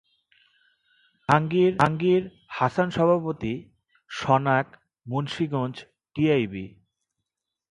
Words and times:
জাহাঙ্গীর 1.29 2.23
হাসানসভাপতি, 2.47 3.53
সনাক, 4.09 4.67
মুন্সিগঞ্জ, 5.05 5.75
টিআইবি। 6.15 6.65